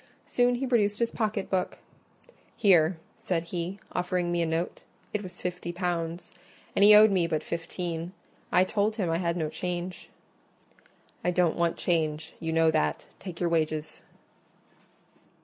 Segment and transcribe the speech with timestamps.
[0.25, 1.77] Soon he produced his pocket book:
[2.57, 6.33] "Here," said he, offering me a note; it was fifty pounds,
[6.75, 8.11] and he owed me but fifteen.
[8.51, 10.09] I told him I had no change.
[11.23, 13.05] "I don't want change; you know that.
[13.19, 14.03] Take your wages."